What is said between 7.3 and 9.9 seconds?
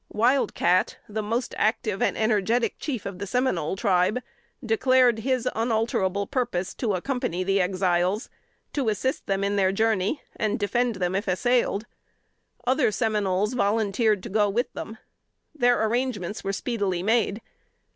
the Exiles; to assist them in their